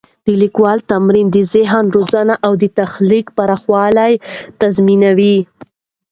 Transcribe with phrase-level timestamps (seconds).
[0.25, 4.13] د لیکوالي تمرین د ذهن روزنه او د تخلیق پراخوالی
[4.59, 5.37] تضمینوي.